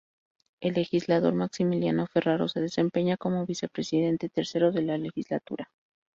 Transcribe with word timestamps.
El 0.63 0.73
legislador 0.73 1.31
Maximiliano 1.35 2.07
Ferraro 2.07 2.47
se 2.47 2.59
desempeña 2.59 3.17
como 3.17 3.45
Vicepresidente 3.45 4.29
tercero 4.29 4.71
de 4.71 4.81
la 4.81 4.97
Legislatura. 4.97 5.71